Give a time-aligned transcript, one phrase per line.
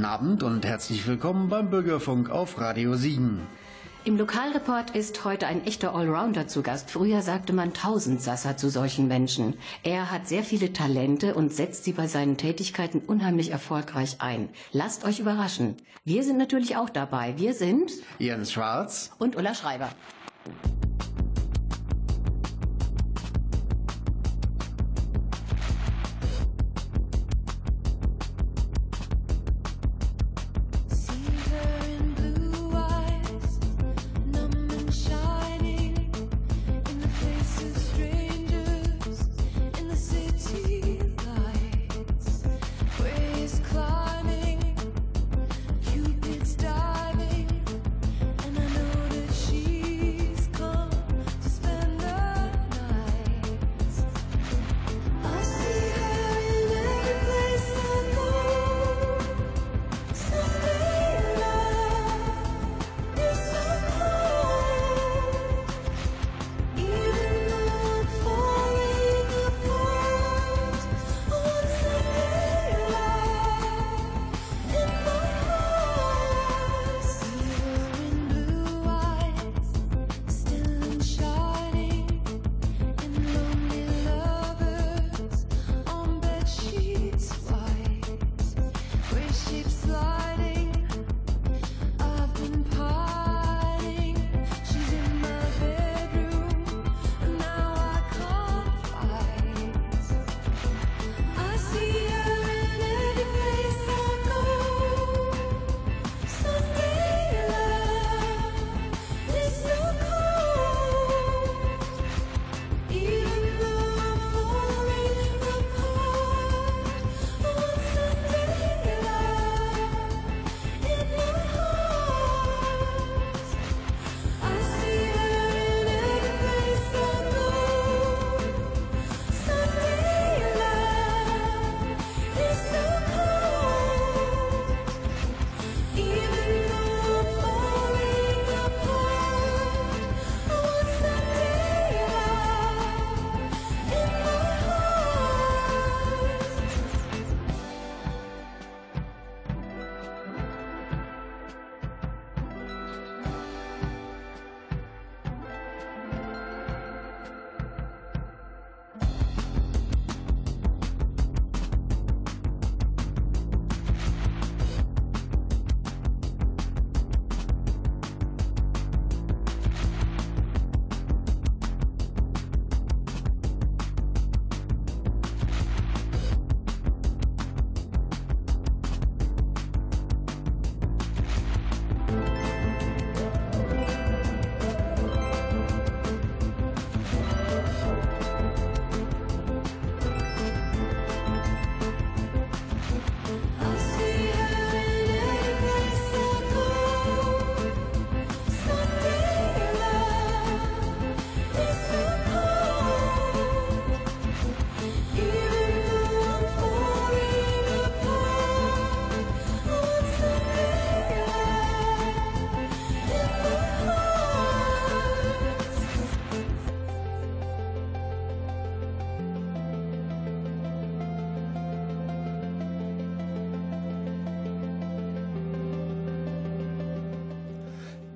[0.00, 3.46] Guten Abend und herzlich willkommen beim Bürgerfunk auf Radio Siegen.
[4.06, 6.90] Im Lokalreport ist heute ein echter Allrounder zu Gast.
[6.90, 9.58] Früher sagte man Tausendsasser zu solchen Menschen.
[9.82, 14.48] Er hat sehr viele Talente und setzt sie bei seinen Tätigkeiten unheimlich erfolgreich ein.
[14.72, 15.76] Lasst euch überraschen.
[16.02, 17.34] Wir sind natürlich auch dabei.
[17.36, 19.90] Wir sind Jens Schwarz und Ulla Schreiber.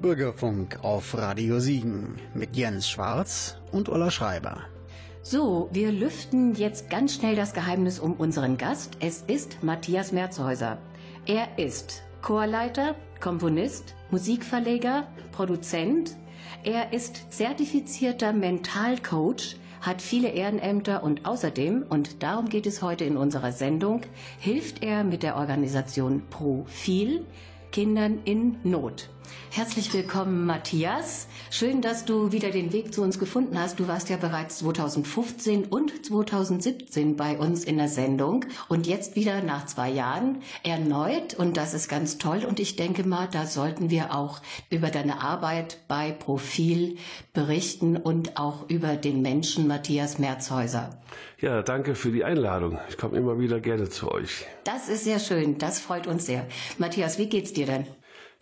[0.05, 4.59] Bürgerfunk auf Radio Siegen mit Jens Schwarz und Ulla Schreiber.
[5.23, 8.99] So, wir lüften jetzt ganz schnell das Geheimnis um unseren Gast.
[9.01, 10.77] Es ist Matthias Merzhäuser.
[11.25, 16.17] Er ist Chorleiter, Komponist, Musikverleger, Produzent.
[16.65, 23.17] Er ist zertifizierter Mentalcoach, hat viele Ehrenämter und außerdem, und darum geht es heute in
[23.17, 24.03] unserer Sendung,
[24.39, 27.25] hilft er mit der Organisation Profil
[27.75, 29.09] Kindern in Not.
[29.51, 31.29] Herzlich willkommen, Matthias.
[31.51, 33.79] Schön, dass du wieder den Weg zu uns gefunden hast.
[33.79, 39.43] Du warst ja bereits 2015 und 2017 bei uns in der Sendung und jetzt wieder
[39.43, 41.35] nach zwei Jahren erneut.
[41.35, 42.45] Und das ist ganz toll.
[42.45, 46.97] Und ich denke mal, da sollten wir auch über deine Arbeit bei Profil
[47.33, 51.01] berichten und auch über den Menschen Matthias Merzhäuser.
[51.41, 52.79] Ja, danke für die Einladung.
[52.89, 54.47] Ich komme immer wieder gerne zu euch.
[54.65, 55.59] Das ist sehr schön.
[55.59, 56.47] Das freut uns sehr.
[56.79, 57.87] Matthias, wie geht's dir denn?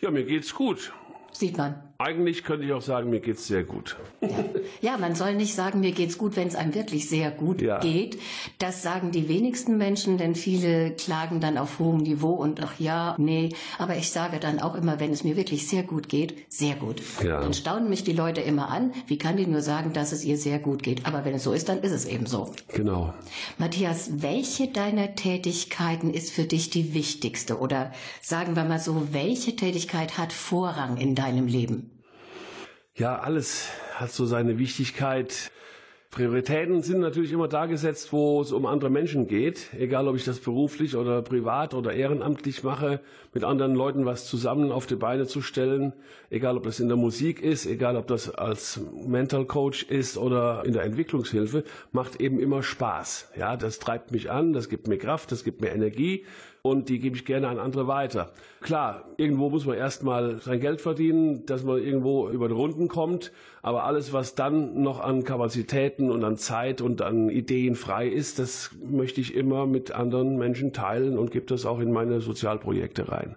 [0.03, 0.93] Ja, mir geht's gut.
[1.31, 1.77] sieht man.
[2.03, 3.97] Eigentlich könnte ich auch sagen, mir geht's sehr gut.
[4.81, 4.97] Ja.
[4.99, 7.79] man soll nicht sagen, mir geht's gut, wenn es einem wirklich sehr gut ja.
[7.79, 8.19] geht.
[8.59, 13.15] Das sagen die wenigsten Menschen, denn viele klagen dann auf hohem Niveau und ach ja,
[13.19, 13.51] nee.
[13.79, 17.01] Aber ich sage dann auch immer, wenn es mir wirklich sehr gut geht, sehr gut.
[17.23, 17.41] Ja.
[17.41, 18.93] Dann staunen mich die Leute immer an.
[19.07, 21.07] Wie kann die nur sagen, dass es ihr sehr gut geht?
[21.07, 22.53] Aber wenn es so ist, dann ist es eben so.
[22.75, 23.15] Genau.
[23.59, 27.59] Matthias, welche deiner Tätigkeiten ist für dich die wichtigste?
[27.59, 31.92] Oder sagen wir mal so, welche Tätigkeit hat Vorrang in deinem Leben?
[32.95, 35.51] Ja, alles hat so seine Wichtigkeit.
[36.11, 39.73] Prioritäten sind natürlich immer da gesetzt, wo es um andere Menschen geht.
[39.73, 43.01] Egal, ob ich das beruflich oder privat oder ehrenamtlich mache,
[43.33, 45.95] mit anderen Leuten was zusammen auf die Beine zu stellen.
[46.29, 50.63] Egal, ob das in der Musik ist, egal, ob das als Mental Coach ist oder
[50.67, 53.33] in der Entwicklungshilfe, macht eben immer Spaß.
[53.39, 56.27] Ja, das treibt mich an, das gibt mir Kraft, das gibt mir Energie
[56.65, 58.31] und die gebe ich gerne an andere weiter.
[58.61, 63.33] Klar, irgendwo muss man erstmal sein Geld verdienen, dass man irgendwo über die Runden kommt,
[63.63, 68.39] aber alles, was dann noch an Kapazitäten und an Zeit und an Ideen frei ist,
[68.39, 73.11] das möchte ich immer mit anderen Menschen teilen und gebe das auch in meine Sozialprojekte
[73.11, 73.35] rein.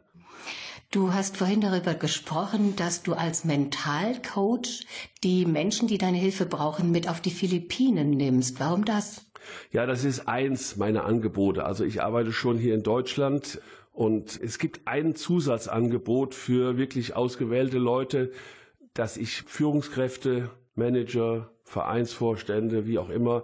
[0.92, 4.86] Du hast vorhin darüber gesprochen, dass du als Mentalcoach
[5.24, 8.60] die Menschen, die deine Hilfe brauchen, mit auf die Philippinen nimmst.
[8.60, 9.26] Warum das?
[9.72, 11.66] Ja, das ist eins meiner Angebote.
[11.66, 13.60] Also ich arbeite schon hier in Deutschland
[13.92, 18.32] und es gibt ein Zusatzangebot für wirklich ausgewählte Leute,
[18.94, 23.44] dass ich Führungskräfte, Manager, Vereinsvorstände, wie auch immer,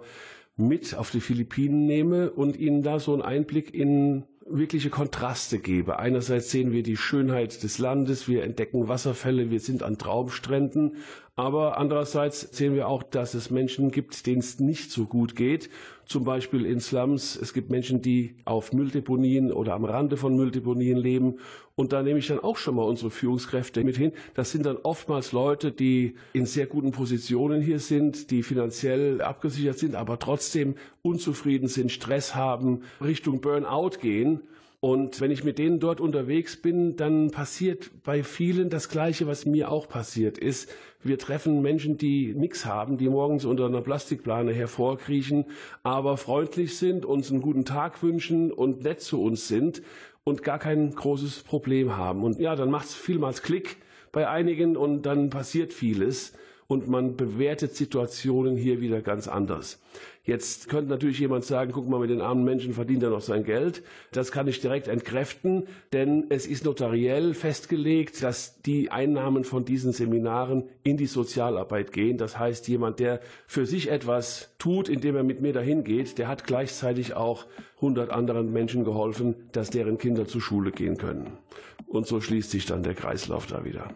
[0.56, 5.98] mit auf die Philippinen nehme und ihnen da so einen Einblick in wirkliche Kontraste gebe.
[5.98, 10.96] Einerseits sehen wir die Schönheit des Landes, wir entdecken Wasserfälle, wir sind an Traumstränden,
[11.34, 15.70] aber andererseits sehen wir auch, dass es Menschen gibt, denen es nicht so gut geht.
[16.04, 17.36] Zum Beispiel in Slums.
[17.36, 21.38] Es gibt Menschen, die auf Mülldeponien oder am Rande von Mülldeponien leben.
[21.74, 24.12] Und da nehme ich dann auch schon mal unsere Führungskräfte mit hin.
[24.34, 29.78] Das sind dann oftmals Leute, die in sehr guten Positionen hier sind, die finanziell abgesichert
[29.78, 34.42] sind, aber trotzdem unzufrieden sind, Stress haben, Richtung Burnout gehen.
[34.84, 39.46] Und wenn ich mit denen dort unterwegs bin, dann passiert bei vielen das Gleiche, was
[39.46, 40.74] mir auch passiert ist.
[41.04, 45.44] Wir treffen Menschen, die nichts haben, die morgens unter einer Plastikplane hervorkriechen,
[45.84, 49.82] aber freundlich sind, uns einen guten Tag wünschen und nett zu uns sind
[50.24, 52.24] und gar kein großes Problem haben.
[52.24, 53.76] Und ja, dann macht es vielmals Klick
[54.10, 56.32] bei einigen und dann passiert vieles
[56.66, 59.80] und man bewertet Situationen hier wieder ganz anders.
[60.24, 63.42] Jetzt könnte natürlich jemand sagen, guck mal, mit den armen Menschen verdient er noch sein
[63.42, 63.82] Geld.
[64.12, 69.92] Das kann ich direkt entkräften, denn es ist notariell festgelegt, dass die Einnahmen von diesen
[69.92, 72.18] Seminaren in die Sozialarbeit gehen.
[72.18, 76.28] Das heißt, jemand, der für sich etwas tut, indem er mit mir dahin geht, der
[76.28, 77.46] hat gleichzeitig auch
[77.76, 81.32] 100 anderen Menschen geholfen, dass deren Kinder zur Schule gehen können.
[81.88, 83.90] Und so schließt sich dann der Kreislauf da wieder.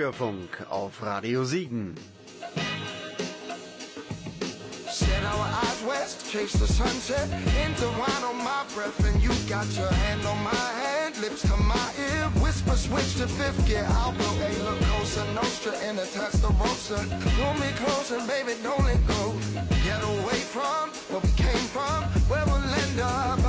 [0.00, 1.94] Bürgerfunk auf Radio Siegen.
[4.88, 7.28] Set our eyes west, chase the sunset,
[7.66, 11.54] into wine on my breath, and you got your hand on my hand, lips to
[11.58, 13.86] my ear, whisper switch to fifth gear.
[13.90, 17.04] I'll blow a La Cosa Nostra and the roaster.
[17.36, 19.34] Pull me closer, baby, don't let go.
[19.84, 23.39] Get away from where we came from, where we'll end up.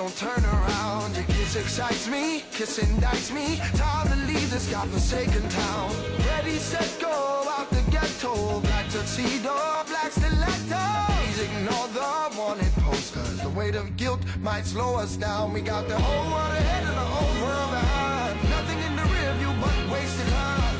[0.00, 1.14] Don't turn around.
[1.14, 3.56] Your kiss excites me, kiss indicts me.
[3.76, 5.90] Time to leave this godforsaken town.
[6.26, 8.60] Ready, set, go out the ghetto.
[8.60, 9.54] Black tuxedo,
[9.90, 10.84] black stiletto.
[11.12, 13.40] Please ignore the wanted posters.
[13.42, 15.52] The weight of guilt might slow us down.
[15.52, 18.34] We got the whole world ahead and the whole world behind.
[18.56, 20.79] Nothing in the rear view but wasted time.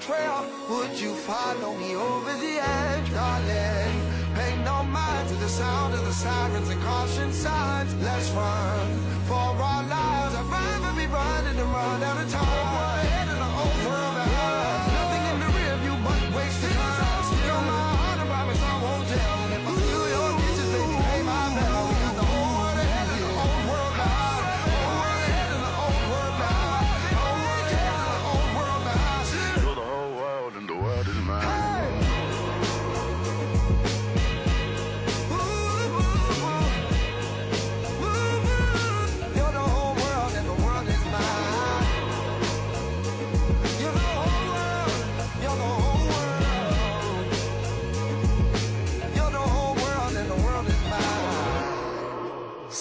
[0.00, 0.44] Trail.
[0.70, 3.94] Would you follow me over the edge, darling?
[4.34, 7.94] Pay no mind to the sound of the sirens and caution signs.
[8.02, 8.88] Let's run
[9.26, 10.34] for our lives.
[10.34, 12.85] I'd rather be running and run out of time.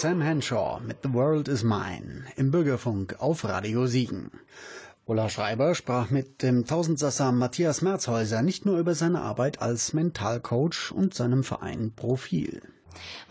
[0.05, 4.29] Sam Henshaw mit The World is Mine im Bürgerfunk auf Radio Siegen.
[5.07, 10.91] Ulla Schreiber sprach mit dem Tausendsasser Matthias Merzhäuser nicht nur über seine Arbeit als Mentalcoach
[10.91, 12.61] und seinem Verein Profil.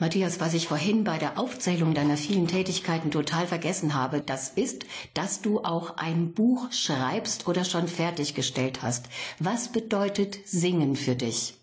[0.01, 4.85] Matthias, was ich vorhin bei der Aufzählung deiner vielen Tätigkeiten total vergessen habe, das ist,
[5.15, 9.07] dass du auch ein Buch schreibst oder schon fertiggestellt hast.
[9.39, 11.57] Was bedeutet Singen für dich?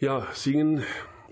[0.00, 0.84] Ja, singen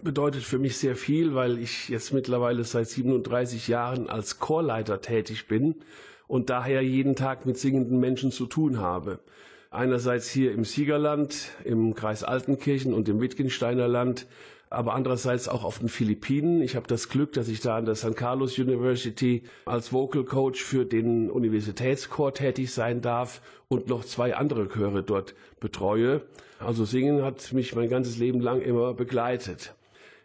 [0.03, 5.47] bedeutet für mich sehr viel, weil ich jetzt mittlerweile seit 37 Jahren als Chorleiter tätig
[5.49, 5.77] bin
[6.27, 9.21] und daher jeden Tag mit singenden Menschen zu tun habe.
[9.71, 14.27] Einerseits hier im Siegerland, im Kreis Altenkirchen und im Wittgensteiner Land,
[14.69, 16.63] aber andererseits auch auf den Philippinen.
[16.63, 20.63] Ich habe das Glück, dass ich da an der San Carlos University als Vocal Coach
[20.63, 26.23] für den Universitätschor tätig sein darf und noch zwei andere Chöre dort betreue.
[26.59, 29.75] Also Singen hat mich mein ganzes Leben lang immer begleitet.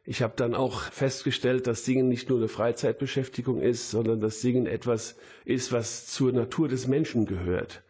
[0.10, 4.66] Ich habe dann auch festgestellt, dass Singen nicht nur eine Freizeitbeschäftigung ist, sondern dass Singen
[4.66, 7.84] etwas ist, was zur Natur des Menschen gehört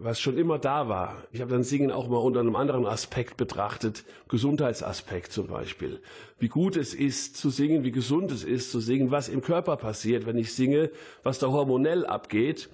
[0.00, 1.24] was schon immer da war.
[1.32, 6.00] Ich habe dann Singen auch mal unter einem anderen Aspekt betrachtet, Gesundheitsaspekt zum Beispiel.
[6.38, 9.76] Wie gut es ist zu singen, wie gesund es ist zu singen, was im Körper
[9.76, 10.90] passiert, wenn ich singe,
[11.22, 12.68] was da hormonell abgeht.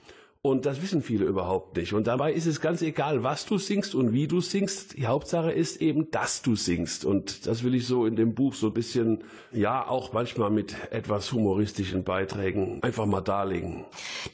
[0.47, 1.95] Und das wissen viele überhaupt nicht.
[1.95, 4.95] Und dabei ist es ganz egal, was du singst und wie du singst.
[4.99, 7.07] Die Hauptsache ist eben, dass du singst.
[7.07, 10.75] Und das will ich so in dem Buch so ein bisschen, ja, auch manchmal mit
[10.91, 13.87] etwas humoristischen Beiträgen einfach mal darlegen.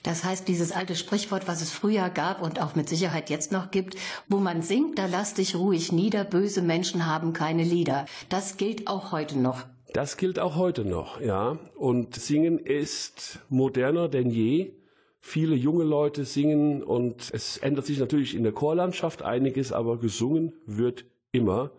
[0.03, 3.71] Das heißt, dieses alte Sprichwort, was es früher gab und auch mit Sicherheit jetzt noch
[3.71, 3.95] gibt,
[4.29, 8.07] wo man singt, da lass dich ruhig nieder, böse Menschen haben keine Lieder.
[8.29, 9.63] Das gilt auch heute noch.
[9.93, 11.57] Das gilt auch heute noch, ja.
[11.77, 14.73] Und Singen ist moderner denn je.
[15.21, 20.55] Viele junge Leute singen und es ändert sich natürlich in der Chorlandschaft einiges, aber gesungen
[20.65, 21.71] wird immer.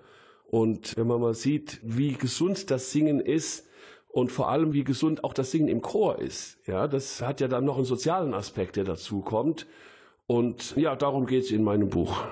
[0.46, 3.68] Und wenn man mal sieht, wie gesund das Singen ist
[4.10, 7.48] und vor allem wie gesund auch das Singen im Chor ist, ja, das hat ja
[7.48, 9.66] dann noch einen sozialen Aspekt, der dazu kommt.
[10.28, 12.24] Und ja, darum geht es in meinem Buch.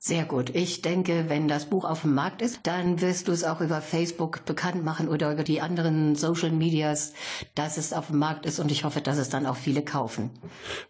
[0.00, 0.54] Sehr gut.
[0.54, 3.80] Ich denke, wenn das Buch auf dem Markt ist, dann wirst du es auch über
[3.80, 7.14] Facebook bekannt machen oder über die anderen Social Medias,
[7.56, 10.30] dass es auf dem Markt ist und ich hoffe, dass es dann auch viele kaufen.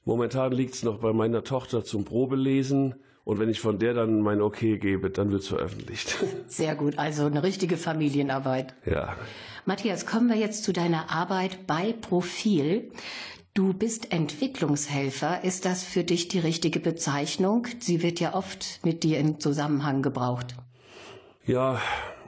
[0.04, 2.96] Momentan liegt es noch bei meiner Tochter zum Probelesen.
[3.24, 6.16] Und wenn ich von der dann mein Okay gebe, dann wird es veröffentlicht.
[6.46, 8.74] Sehr gut, also eine richtige Familienarbeit.
[8.84, 9.16] Ja.
[9.64, 12.90] Matthias, kommen wir jetzt zu deiner Arbeit bei Profil.
[13.58, 15.42] Du bist Entwicklungshelfer.
[15.42, 17.66] Ist das für dich die richtige Bezeichnung?
[17.80, 20.54] Sie wird ja oft mit dir im Zusammenhang gebraucht.
[21.44, 21.82] Ja,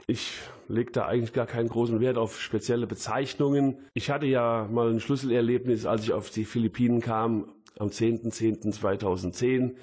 [0.07, 0.33] ich
[0.67, 3.77] lege da eigentlich gar keinen großen Wert auf spezielle Bezeichnungen.
[3.93, 7.45] Ich hatte ja mal ein Schlüsselerlebnis, als ich auf die Philippinen kam,
[7.79, 9.75] am 10.10.2010.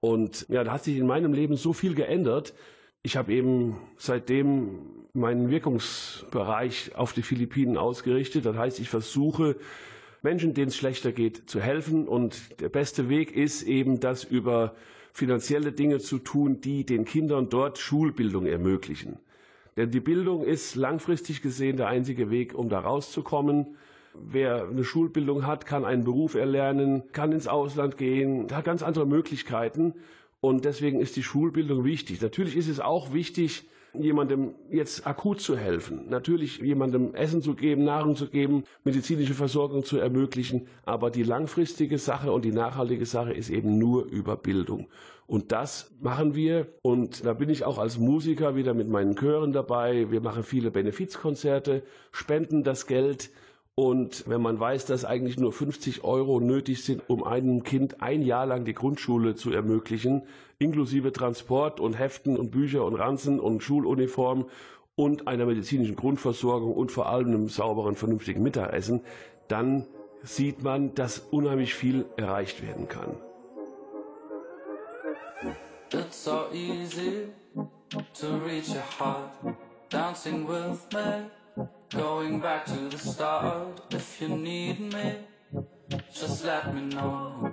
[0.00, 2.52] Und ja, da hat sich in meinem Leben so viel geändert.
[3.02, 8.44] Ich habe eben seitdem meinen Wirkungsbereich auf die Philippinen ausgerichtet.
[8.44, 9.56] Das heißt, ich versuche,
[10.22, 12.08] Menschen, denen es schlechter geht, zu helfen.
[12.08, 14.74] Und der beste Weg ist eben, das über
[15.12, 19.18] finanzielle Dinge zu tun, die den Kindern dort Schulbildung ermöglichen.
[19.76, 23.76] Denn die Bildung ist langfristig gesehen der einzige Weg, um da rauszukommen.
[24.14, 29.06] Wer eine Schulbildung hat, kann einen Beruf erlernen, kann ins Ausland gehen, hat ganz andere
[29.06, 29.94] Möglichkeiten.
[30.40, 32.20] Und deswegen ist die Schulbildung wichtig.
[32.20, 36.08] Natürlich ist es auch wichtig, jemandem jetzt akut zu helfen.
[36.08, 40.66] Natürlich jemandem Essen zu geben, Nahrung zu geben, medizinische Versorgung zu ermöglichen.
[40.84, 44.88] Aber die langfristige Sache und die nachhaltige Sache ist eben nur über Bildung.
[45.26, 46.66] Und das machen wir.
[46.82, 50.10] Und da bin ich auch als Musiker wieder mit meinen Chören dabei.
[50.10, 53.30] Wir machen viele Benefizkonzerte, spenden das Geld
[53.74, 58.22] und wenn man weiß, dass eigentlich nur 50 Euro nötig sind, um einem Kind ein
[58.22, 60.22] Jahr lang die Grundschule zu ermöglichen,
[60.58, 64.46] inklusive Transport und Heften und Bücher und Ranzen und Schuluniform
[64.94, 69.00] und einer medizinischen Grundversorgung und vor allem einem sauberen, vernünftigen Mittagessen,
[69.48, 69.86] dann
[70.22, 73.16] sieht man, dass unheimlich viel erreicht werden kann.
[75.94, 79.56] It's so easy to reach your heart,
[79.90, 81.41] dancing with me.
[81.90, 85.16] Going back to the start, if you need me,
[86.10, 87.52] just let me know.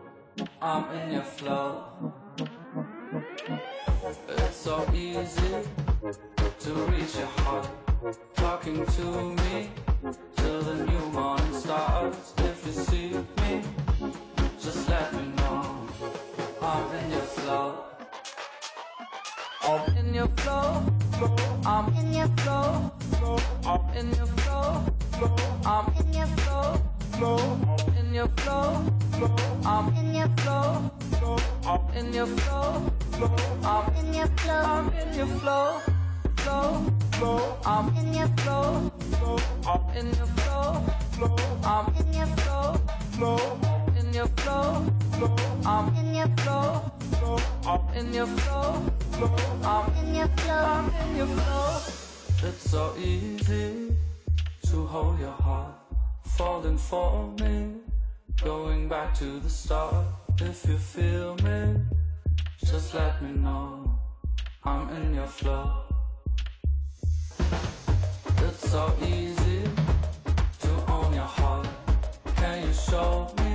[0.62, 1.84] I'm in your flow.
[4.30, 5.56] It's so easy
[6.60, 7.68] to reach your heart.
[8.36, 9.06] Talking to
[9.44, 9.70] me
[10.38, 12.34] till the new morning starts.
[12.38, 13.64] If you see me,
[14.62, 15.88] just let me know.
[16.62, 17.84] I'm in your flow.
[19.64, 20.99] I'm in your flow.
[21.66, 22.92] I'm in your flow.
[23.66, 24.86] I'm in your flow.
[25.66, 26.80] I'm in your flow.
[28.00, 28.86] In your flow.
[29.66, 30.90] I'm in your flow.
[31.66, 32.92] I'm in your flow.
[33.64, 34.64] I'm in your flow.
[34.64, 35.82] I'm in your flow.
[36.38, 36.86] Flow.
[37.12, 38.90] flow, I'm in your flow.
[39.12, 40.86] flow, I'm in your flow.
[41.12, 43.60] flow, I'm in your flow.
[44.00, 44.86] In your flow.
[45.66, 47.40] I'm in your flow.
[47.66, 48.84] I'm in your flow.
[49.64, 50.54] I'm in your flow.
[50.54, 52.48] I'm in your flow.
[52.48, 53.96] It's so easy
[54.70, 55.76] to hold your heart,
[56.38, 57.76] falling for me,
[58.44, 60.06] going back to the start.
[60.42, 61.76] If you feel me,
[62.66, 63.98] just let me know.
[64.66, 65.84] I'm in your flow.
[68.46, 69.64] It's so easy
[70.64, 71.68] to own your heart.
[72.36, 73.49] Can you show me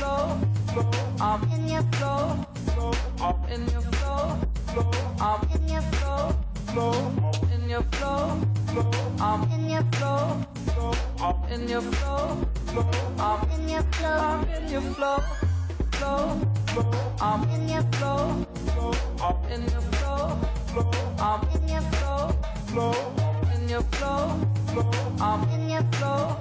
[0.00, 0.40] Your
[0.74, 0.90] flow.
[1.20, 2.44] I'm in your flow.
[3.20, 4.40] I'm in your flow.
[5.20, 6.34] I'm in your flow.
[7.54, 8.40] In your flow.
[9.20, 10.44] I'm in your flow.
[11.20, 12.44] I'm in your flow.
[13.18, 14.10] I'm in your flow.
[14.10, 15.18] I'm in your flow.
[15.92, 16.40] Flow.
[17.20, 18.46] I'm in your flow.
[19.22, 20.40] I'm in your flow.
[21.20, 22.34] I'm in your flow.
[23.54, 24.40] In your flow.
[25.20, 26.36] I'm in your flow.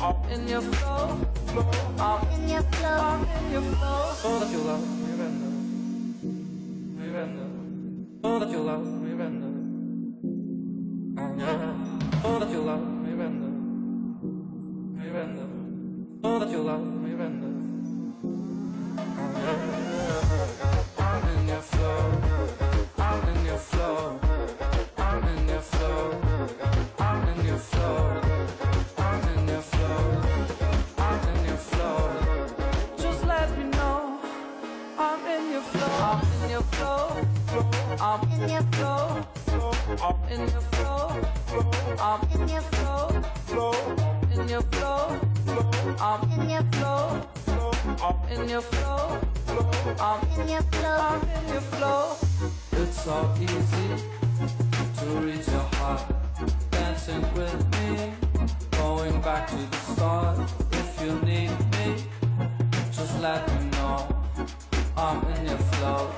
[0.00, 1.20] I'm in your flow.
[1.98, 2.88] I'm in your flow.
[2.88, 4.14] I'm in your flow.
[4.24, 5.50] Oh, that you love me render.
[6.98, 7.48] Me render.
[8.24, 9.52] Oh, that you love me render.
[11.18, 12.24] Oh, yeah.
[12.24, 13.52] Oh, that you love me render.
[14.98, 15.48] Me render.
[16.24, 17.04] Oh, that you love me
[37.54, 39.24] I'm in your flow,
[40.02, 41.22] I'm in your flow,
[42.00, 43.72] I'm in your flow, flow,
[44.32, 45.20] in your flow,
[46.00, 47.70] I'm in your flow, flow,
[48.32, 49.20] in your flow,
[50.00, 52.16] I'm in your flow, I'm in your flow.
[52.72, 54.02] It's so easy
[54.98, 56.02] to reach your heart,
[56.72, 58.14] dancing with me,
[58.72, 60.38] going back to the start.
[60.72, 62.02] If you need me,
[62.90, 64.08] just let me know.
[64.96, 66.10] I'm in your flow.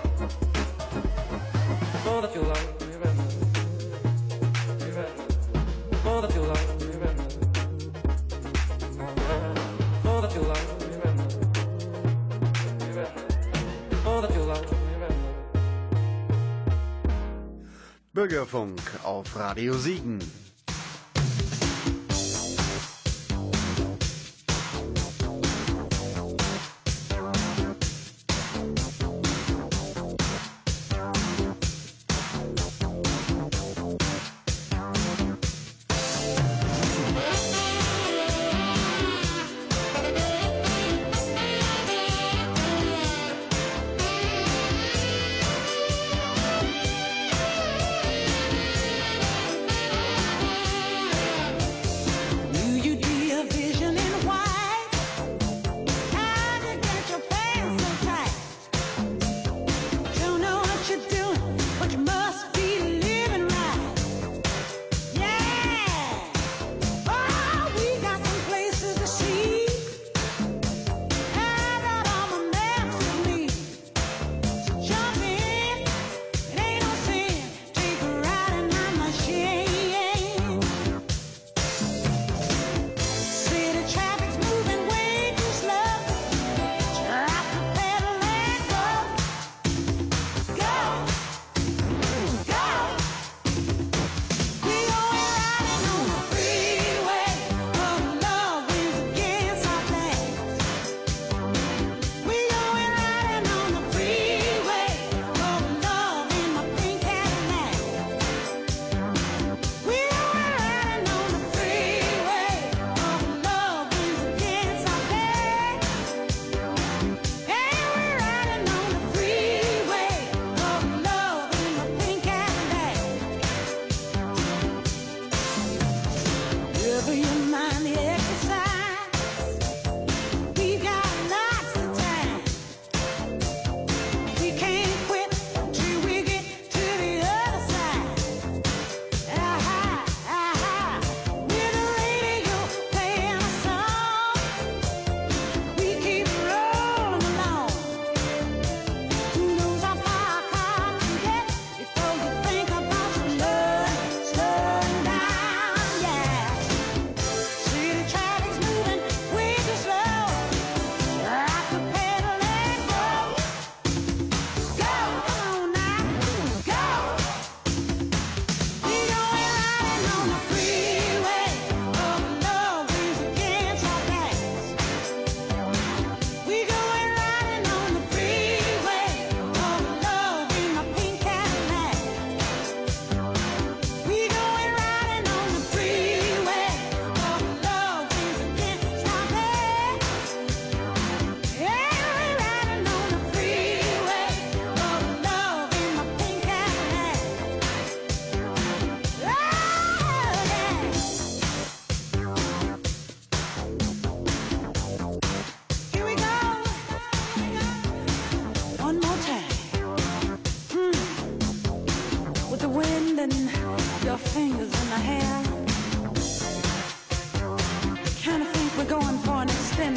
[18.16, 20.18] Bürgerfunk auf Radio Siegen.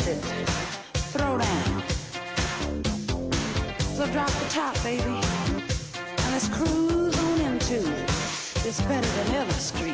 [0.09, 0.17] it.
[1.13, 1.83] Throw down.
[3.95, 5.03] So drop the top, baby.
[5.03, 7.79] And let's cruise on into
[8.63, 9.88] this better than ever street.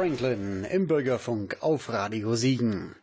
[0.00, 2.94] Franklin im Bürgerfunk auf Radio Siegen.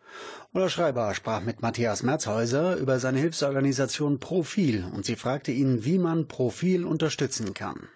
[0.51, 5.99] Ulla Schreiber sprach mit Matthias Merzhäuser über seine Hilfsorganisation Profil und sie fragte ihn, wie
[5.99, 7.87] man Profil unterstützen kann.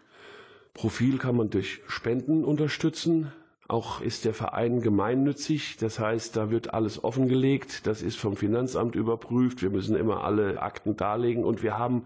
[0.76, 3.32] Profil kann man durch Spenden unterstützen.
[3.68, 8.94] Auch ist der Verein gemeinnützig, das heißt, da wird alles offengelegt, das ist vom Finanzamt
[8.94, 12.04] überprüft, wir müssen immer alle Akten darlegen und wir haben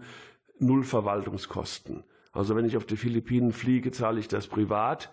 [0.58, 2.04] null Verwaltungskosten.
[2.32, 5.10] Also wenn ich auf die Philippinen fliege, zahle ich das privat.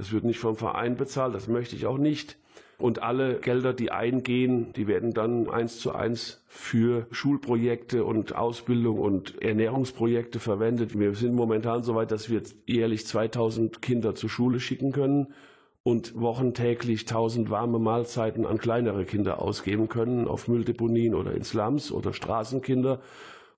[0.00, 2.38] Das wird nicht vom Verein bezahlt, das möchte ich auch nicht.
[2.78, 8.98] Und alle Gelder, die eingehen, die werden dann eins zu eins für Schulprojekte und Ausbildung
[8.98, 10.98] und Ernährungsprojekte verwendet.
[10.98, 15.34] Wir sind momentan so weit, dass wir jährlich 2000 Kinder zur Schule schicken können
[15.82, 21.92] und wochentäglich 1000 warme Mahlzeiten an kleinere Kinder ausgeben können, auf Mülldeponien oder in Slums
[21.92, 23.00] oder Straßenkinder.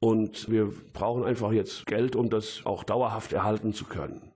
[0.01, 4.32] Und wir brauchen einfach jetzt Geld, um das auch dauerhaft erhalten zu können.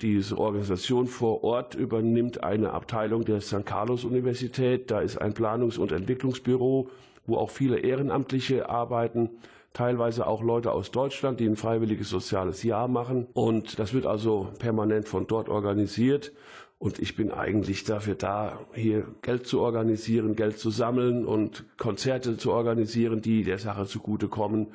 [0.00, 3.66] Diese Organisation vor Ort übernimmt eine Abteilung der St.
[3.66, 4.90] Carlos Universität.
[4.90, 6.88] Da ist ein Planungs- und Entwicklungsbüro,
[7.26, 9.30] wo auch viele Ehrenamtliche arbeiten,
[9.72, 13.26] teilweise auch Leute aus Deutschland, die ein freiwilliges soziales Jahr machen.
[13.32, 16.32] Und das wird also permanent von dort organisiert.
[16.78, 22.36] Und ich bin eigentlich dafür da, hier Geld zu organisieren, Geld zu sammeln und Konzerte
[22.36, 24.68] zu organisieren, die der Sache zugutekommen.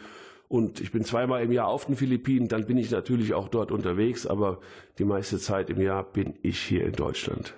[0.47, 3.71] Und ich bin zweimal im Jahr auf den Philippinen, dann bin ich natürlich auch dort
[3.71, 4.59] unterwegs, aber
[4.99, 7.55] die meiste Zeit im Jahr bin ich hier in Deutschland.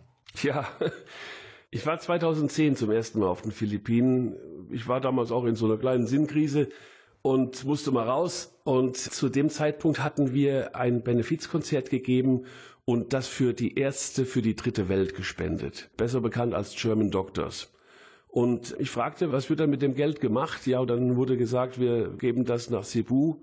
[0.43, 0.67] Ja,
[1.71, 4.37] ich war 2010 zum ersten Mal auf den Philippinen.
[4.71, 6.69] Ich war damals auch in so einer kleinen Sinnkrise
[7.23, 8.59] und musste mal raus.
[8.65, 12.45] Und zu dem Zeitpunkt hatten wir ein Benefizkonzert gegeben
[12.85, 15.91] und das für die Ärzte für die dritte Welt gespendet.
[15.97, 17.73] Besser bekannt als German Doctors.
[18.29, 20.67] Und ich fragte, was wird dann mit dem Geld gemacht?
[20.67, 23.37] Ja, und dann wurde gesagt, wir geben das nach Cebu.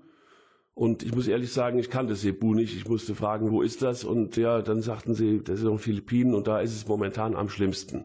[0.74, 2.76] Und ich muss ehrlich sagen, ich kannte Cebu nicht.
[2.76, 4.02] Ich musste fragen, wo ist das?
[4.02, 7.48] Und ja, dann sagten sie, das ist auf Philippinen und da ist es momentan am
[7.48, 8.04] schlimmsten.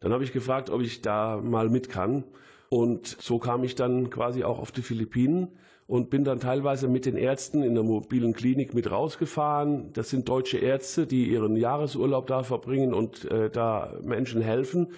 [0.00, 2.24] Dann habe ich gefragt, ob ich da mal mit kann.
[2.68, 5.48] Und so kam ich dann quasi auch auf die Philippinen
[5.86, 9.92] und bin dann teilweise mit den Ärzten in der mobilen Klinik mit rausgefahren.
[9.92, 14.88] Das sind deutsche Ärzte, die ihren Jahresurlaub da verbringen und äh, da Menschen helfen.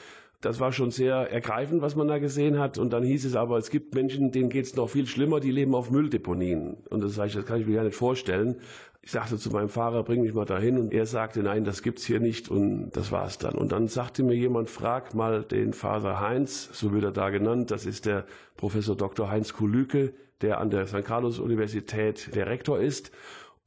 [0.47, 2.79] Das war schon sehr ergreifend, was man da gesehen hat.
[2.79, 5.51] Und dann hieß es aber, es gibt Menschen, denen geht es noch viel schlimmer, die
[5.51, 6.77] leben auf Mülldeponien.
[6.89, 8.61] Und das ich, das kann ich mir gar nicht vorstellen.
[9.03, 10.79] Ich sagte zu meinem Fahrer, bring mich mal dahin.
[10.79, 12.49] Und er sagte, nein, das gibt's hier nicht.
[12.49, 13.57] Und das war's dann.
[13.57, 17.73] Und dann sagte mir jemand, frag mal den Vater Heinz, so wird er da genannt.
[17.73, 18.25] Das ist der
[18.57, 19.29] Professor Dr.
[19.29, 21.05] Heinz Kulüke, der an der St.
[21.05, 23.11] Carlos Universität der Rektor ist.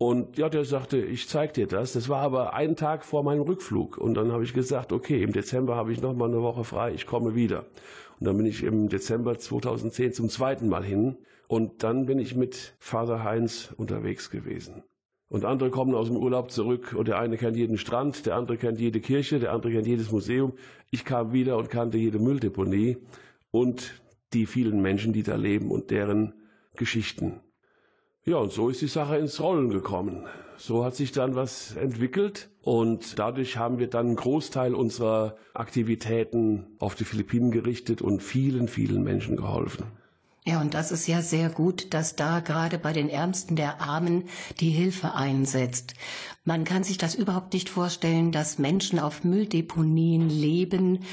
[0.02, 1.92] Und ja, der sagte, ich zeig dir das.
[1.92, 3.98] Das war aber einen Tag vor meinem Rückflug.
[3.98, 6.94] Und dann habe ich gesagt, okay, im Dezember habe ich noch mal eine Woche frei,
[6.94, 7.66] ich komme wieder.
[8.18, 11.18] Und dann bin ich im Dezember 2010 zum zweiten Mal hin.
[11.50, 14.84] Und dann bin ich mit Vater Heinz unterwegs gewesen.
[15.28, 18.56] Und andere kommen aus dem Urlaub zurück und der eine kennt jeden Strand, der andere
[18.56, 20.54] kennt jede Kirche, der andere kennt jedes Museum.
[20.92, 22.98] Ich kam wieder und kannte jede Mülldeponie
[23.52, 24.02] und
[24.34, 26.34] die vielen Menschen, die da leben und deren
[26.76, 27.42] Geschichten.
[28.30, 30.28] Ja, und so ist die Sache ins Rollen gekommen.
[30.56, 36.68] So hat sich dann was entwickelt und dadurch haben wir dann einen Großteil unserer Aktivitäten
[36.78, 39.86] auf die Philippinen gerichtet und vielen, vielen Menschen geholfen.
[40.46, 44.24] Ja, und das ist ja sehr gut, dass da gerade bei den Ärmsten der Armen
[44.60, 45.94] die Hilfe einsetzt.
[46.46, 51.04] Man kann sich das überhaupt nicht vorstellen, dass Menschen auf Mülldeponien leben,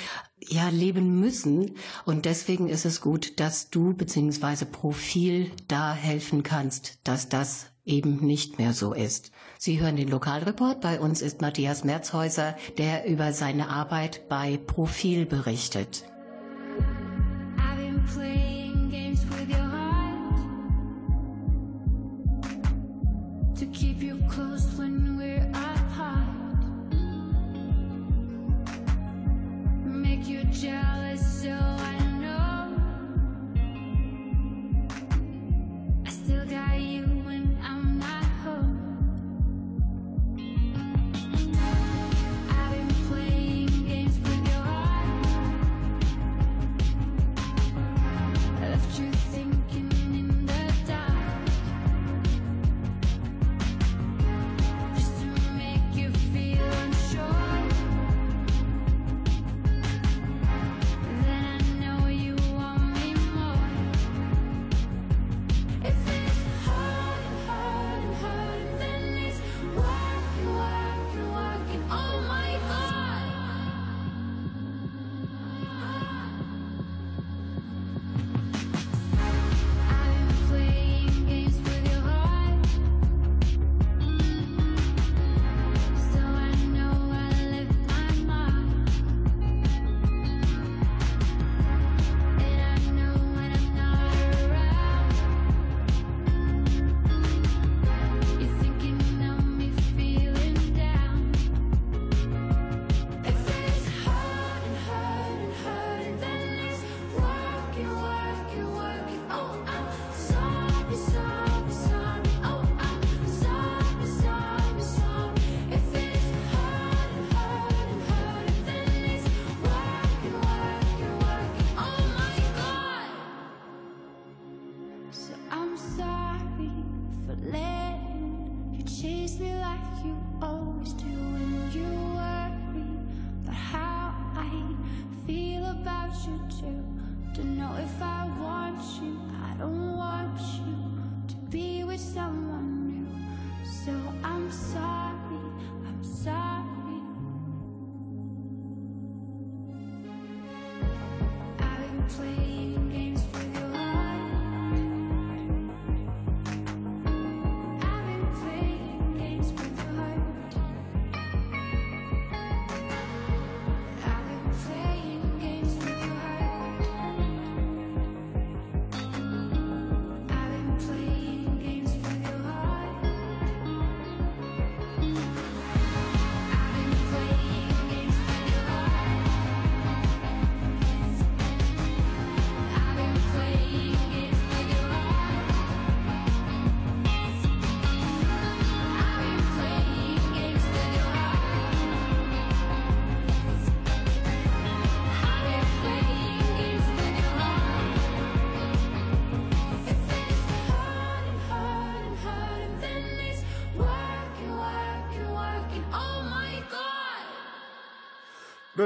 [0.41, 1.73] ja, leben müssen.
[2.05, 4.65] Und deswegen ist es gut, dass du bzw.
[4.65, 9.33] Profil da helfen kannst, dass das eben nicht mehr so ist.
[9.59, 10.81] Sie hören den Lokalreport.
[10.81, 16.05] Bei uns ist Matthias Merzhäuser, der über seine Arbeit bei Profil berichtet.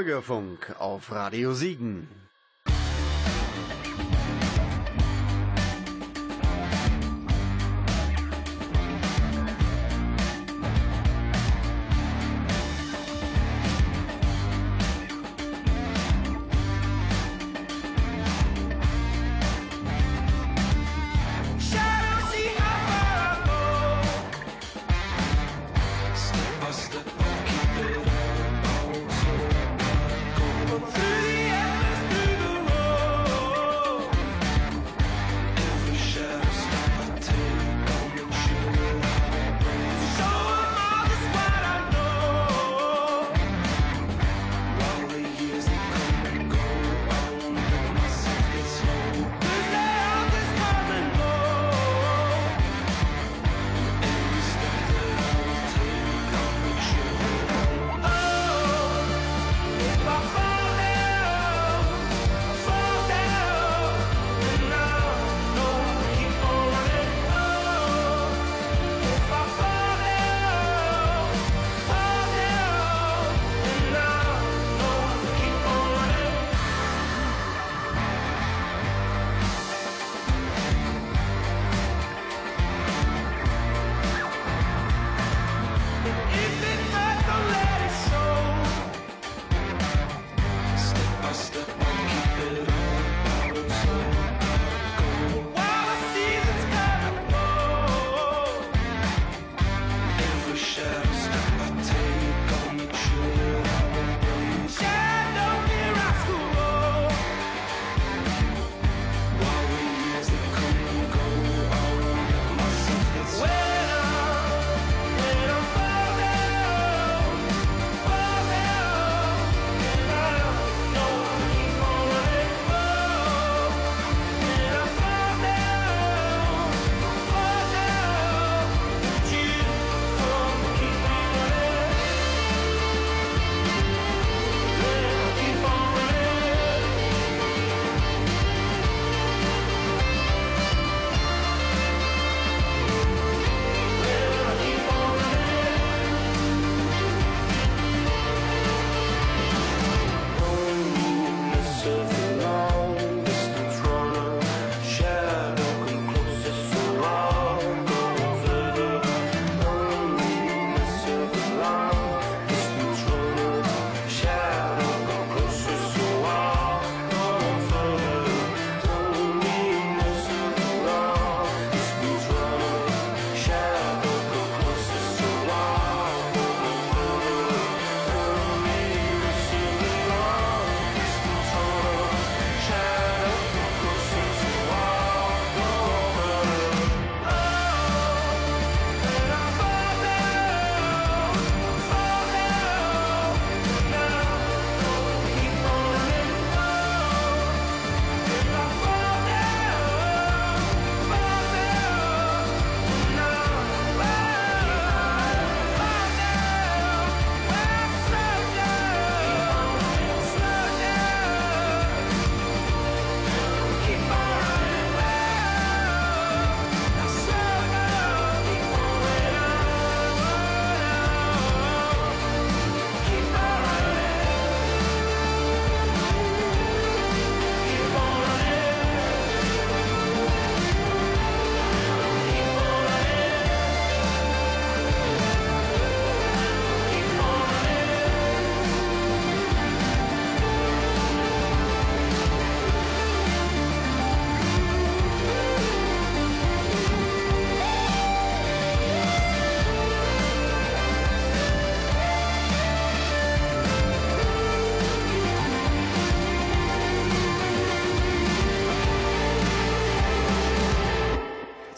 [0.01, 2.20] Bürgerfunk auf Radio Siegen.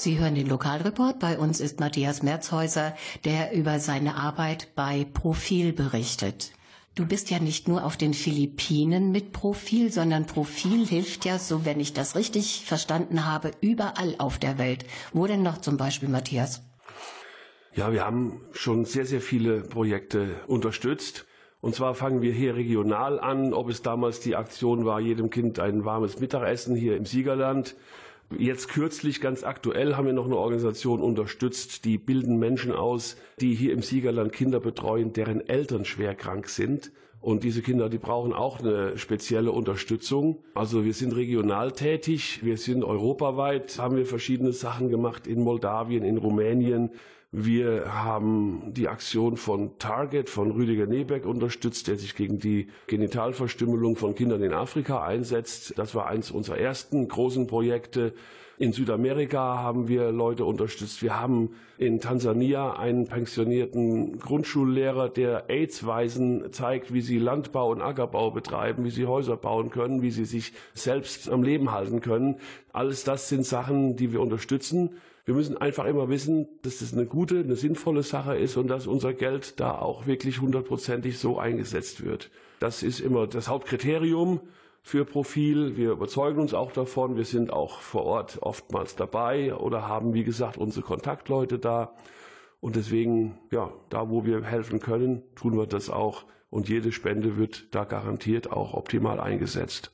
[0.03, 1.21] Sie hören den Lokalreport.
[1.21, 6.51] Bei uns ist Matthias Merzhäuser, der über seine Arbeit bei Profil berichtet.
[6.97, 11.65] Du bist ja nicht nur auf den Philippinen mit Profil, sondern Profil hilft ja, so
[11.65, 14.85] wenn ich das richtig verstanden habe, überall auf der Welt.
[15.13, 16.65] Wo denn noch zum Beispiel, Matthias?
[17.73, 21.27] Ja, wir haben schon sehr, sehr viele Projekte unterstützt.
[21.61, 25.61] Und zwar fangen wir hier regional an, ob es damals die Aktion war, jedem Kind
[25.61, 27.77] ein warmes Mittagessen hier im Siegerland.
[28.39, 33.55] Jetzt kürzlich, ganz aktuell, haben wir noch eine Organisation unterstützt, die bilden Menschen aus, die
[33.55, 36.93] hier im Siegerland Kinder betreuen, deren Eltern schwer krank sind.
[37.21, 40.43] Und diese Kinder, die brauchen auch eine spezielle Unterstützung.
[40.55, 46.03] Also wir sind regional tätig, wir sind europaweit, haben wir verschiedene Sachen gemacht in Moldawien,
[46.05, 46.91] in Rumänien.
[47.35, 53.97] Wir haben die Aktion von Target von Rüdiger Nebeck unterstützt, der sich gegen die Genitalverstümmelung
[53.97, 55.73] von Kindern in Afrika einsetzt.
[55.79, 58.13] Das war eins unserer ersten großen Projekte.
[58.59, 61.01] In Südamerika haben wir Leute unterstützt.
[61.01, 68.31] Wir haben in Tansania einen pensionierten Grundschullehrer, der AIDS-Weisen zeigt, wie sie Landbau und Ackerbau
[68.31, 72.37] betreiben, wie sie Häuser bauen können, wie sie sich selbst am Leben halten können.
[72.75, 74.91] Alles das sind Sachen, die wir unterstützen.
[75.25, 78.89] Wir müssen einfach immer wissen, dass das eine gute, eine sinnvolle Sache ist und dass
[78.89, 82.31] unser Geld da auch wirklich hundertprozentig so eingesetzt wird.
[82.59, 84.41] Das ist immer das Hauptkriterium
[84.83, 85.77] für Profil.
[85.77, 87.17] Wir überzeugen uns auch davon.
[87.17, 91.95] Wir sind auch vor Ort oftmals dabei oder haben, wie gesagt, unsere Kontaktleute da.
[92.61, 96.25] Und deswegen, ja, da wo wir helfen können, tun wir das auch.
[96.51, 99.93] Und jede Spende wird da garantiert auch optimal eingesetzt.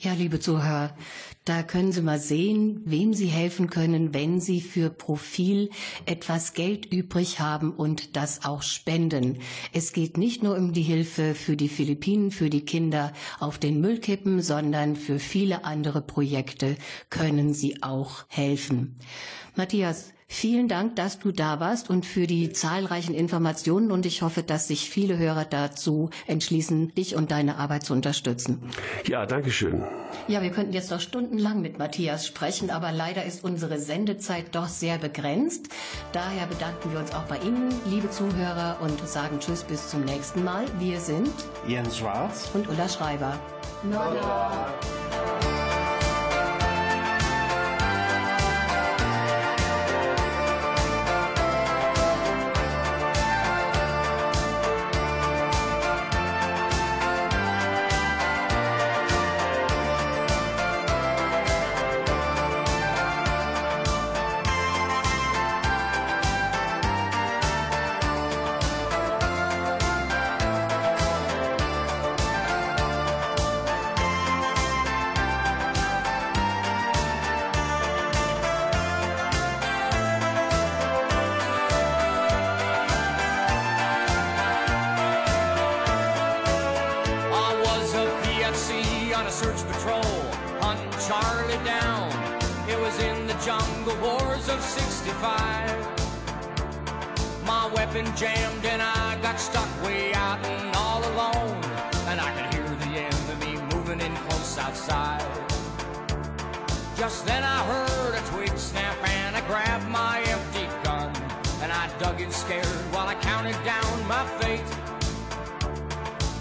[0.00, 0.96] Ja, liebe Zuhörer,
[1.44, 5.68] da können Sie mal sehen, wem Sie helfen können, wenn Sie für Profil
[6.06, 9.40] etwas Geld übrig haben und das auch spenden.
[9.74, 13.80] Es geht nicht nur um die Hilfe für die Philippinen, für die Kinder auf den
[13.82, 16.76] Müllkippen, sondern für viele andere Projekte
[17.10, 18.96] können Sie auch helfen.
[19.54, 24.42] Matthias, Vielen Dank, dass du da warst und für die zahlreichen Informationen und ich hoffe,
[24.42, 28.60] dass sich viele Hörer dazu entschließen, dich und deine Arbeit zu unterstützen.
[29.06, 29.84] Ja, danke schön.
[30.26, 34.66] Ja, wir könnten jetzt noch stundenlang mit Matthias sprechen, aber leider ist unsere Sendezeit doch
[34.66, 35.68] sehr begrenzt.
[36.10, 40.42] Daher bedanken wir uns auch bei Ihnen, liebe Zuhörer, und sagen Tschüss bis zum nächsten
[40.42, 40.64] Mal.
[40.80, 41.30] Wir sind
[41.68, 43.38] Jens Schwarz und Ulla Schreiber.
[43.88, 44.74] Nada.
[98.16, 101.62] jammed and I got stuck way out and all alone.
[102.06, 105.26] And I could hear the enemy moving in close outside.
[106.96, 111.12] Just then I heard a twig snap and I grabbed my empty gun.
[111.62, 114.62] And I dug in scared while I counted down my fate.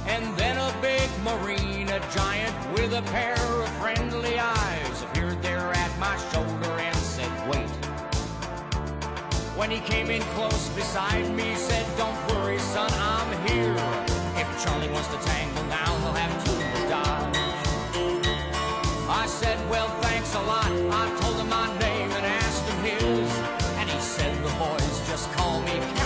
[0.06, 5.72] And then a big marine, a giant with a pair of friendly eyes, appeared there
[5.74, 6.53] at my shoulder
[9.64, 13.74] when he came in close beside me, said, Don't worry, son, I'm here.
[14.36, 16.54] If Charlie wants to tangle now, he'll have to
[16.90, 17.38] dodge.
[19.08, 20.70] I said, Well, thanks a lot.
[21.02, 23.32] I told him my name and asked him his.
[23.80, 26.03] And he said, The boys just call me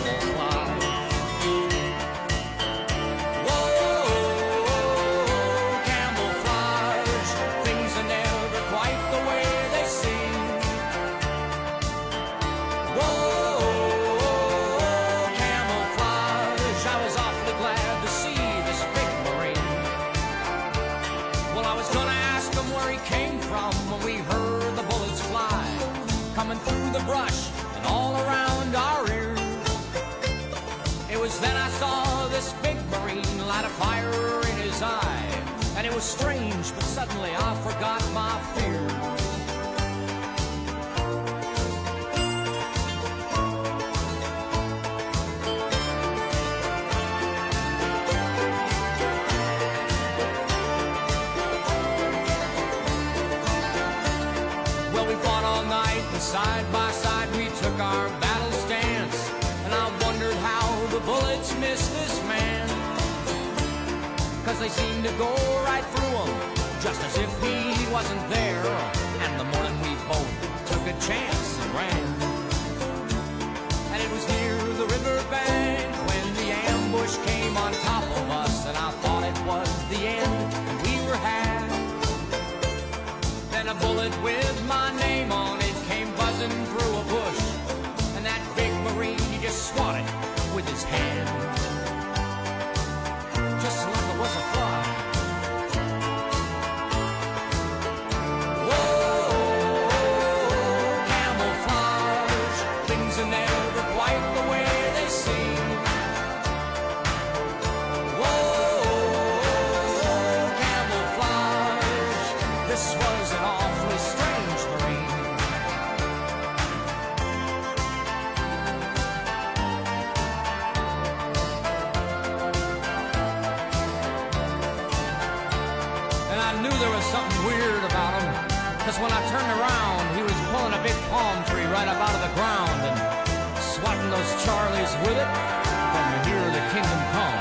[135.91, 137.39] from here the kingdom come.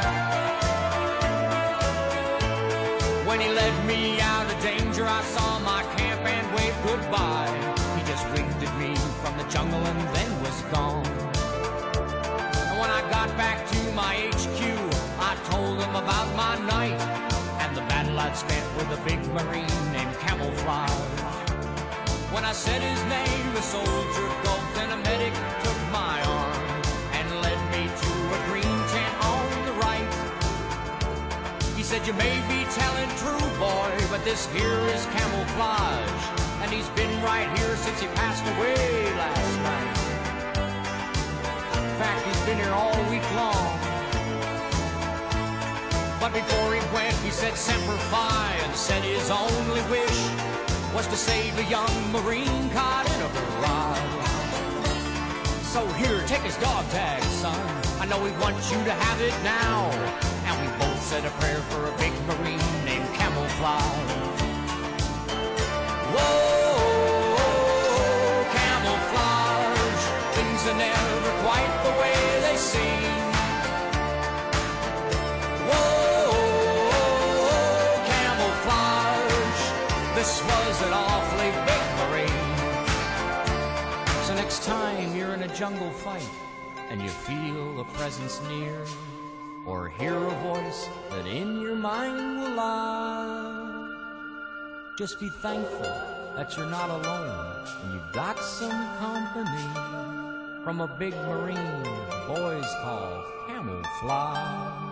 [3.26, 7.52] When he led me out of danger, I saw my camp and waved goodbye.
[7.96, 11.06] He just winked at me from the jungle and then was gone.
[12.68, 14.60] And when I got back to my HQ,
[15.30, 17.00] I told him about my night
[17.62, 21.16] and the battle I'd spent with a big marine named Camouflage.
[22.32, 25.35] When I said his name, the soldier gulped and a medic
[32.06, 36.22] You may be telling true, boy, but this here is camouflage.
[36.62, 39.98] And he's been right here since he passed away last night.
[41.82, 43.66] In fact, he's been here all week long.
[46.20, 50.30] But before he went, he said Semper Fi and said his only wish
[50.94, 54.28] was to save a young Marine caught in a barrage.
[55.74, 57.58] So here, take his dog tag, son.
[58.00, 60.25] I know he wants you to have it now.
[61.06, 64.10] Said a prayer for a big Marine named Camouflage.
[66.14, 67.22] Whoa,
[68.52, 70.04] camouflage.
[70.34, 73.22] Things are never quite the way they seem.
[75.70, 76.34] Whoa,
[78.10, 79.62] camouflage.
[80.16, 82.58] This was an awfully big marine.
[84.24, 86.28] So next time you're in a jungle fight
[86.90, 88.84] and you feel a presence near,
[89.66, 93.88] or hear a voice that in your mind will lie,
[94.96, 95.92] just be thankful
[96.36, 99.66] that you're not alone and you've got some company
[100.62, 101.82] from a big marine
[102.28, 104.85] boys call camouflage.